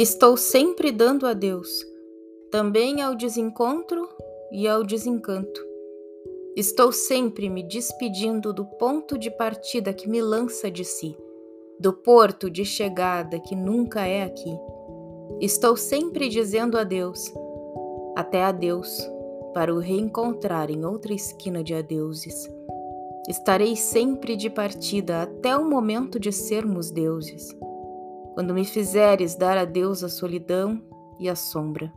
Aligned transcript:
Estou 0.00 0.36
sempre 0.36 0.92
dando 0.92 1.26
a 1.26 1.32
Deus, 1.32 1.84
também 2.52 3.02
ao 3.02 3.16
desencontro 3.16 4.08
e 4.52 4.68
ao 4.68 4.84
desencanto. 4.84 5.60
Estou 6.54 6.92
sempre 6.92 7.50
me 7.50 7.64
despedindo 7.64 8.52
do 8.52 8.64
ponto 8.64 9.18
de 9.18 9.28
partida 9.28 9.92
que 9.92 10.08
me 10.08 10.22
lança 10.22 10.70
de 10.70 10.84
si, 10.84 11.16
do 11.80 11.92
porto 11.92 12.48
de 12.48 12.64
chegada 12.64 13.40
que 13.40 13.56
nunca 13.56 14.06
é 14.06 14.22
aqui. 14.22 14.56
Estou 15.40 15.76
sempre 15.76 16.28
dizendo 16.28 16.78
adeus, 16.78 17.34
até 18.14 18.44
adeus, 18.44 19.04
para 19.52 19.74
o 19.74 19.80
reencontrar 19.80 20.70
em 20.70 20.84
outra 20.84 21.12
esquina 21.12 21.60
de 21.60 21.74
adeuses. 21.74 22.48
Estarei 23.28 23.74
sempre 23.74 24.36
de 24.36 24.48
partida 24.48 25.22
até 25.22 25.56
o 25.56 25.68
momento 25.68 26.20
de 26.20 26.30
sermos 26.30 26.88
deuses, 26.88 27.52
quando 28.38 28.54
me 28.54 28.64
fizeres 28.64 29.34
dar 29.34 29.58
adeus 29.58 30.04
à 30.04 30.08
solidão 30.08 30.80
e 31.18 31.28
à 31.28 31.34
sombra. 31.34 31.92